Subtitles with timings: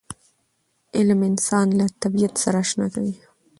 [0.97, 3.13] علم انسان له طبیعت سره اشنا کوي.